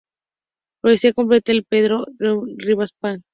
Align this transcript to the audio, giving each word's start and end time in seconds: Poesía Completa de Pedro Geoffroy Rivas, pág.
Poesía 0.81 1.13
Completa 1.13 1.53
de 1.53 1.61
Pedro 1.71 2.05
Geoffroy 2.17 2.55
Rivas, 2.65 2.91
pág. 3.01 3.19